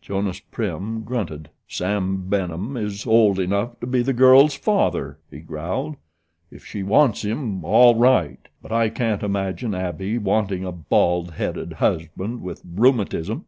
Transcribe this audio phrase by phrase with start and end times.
[0.00, 1.48] Jonas Prim grunted.
[1.66, 5.96] "Sam Benham is old enough to be the girl's father," he growled.
[6.48, 11.72] "If she wants him, all right; but I can't imagine Abbie wanting a bald headed
[11.72, 13.46] husband with rheumatism.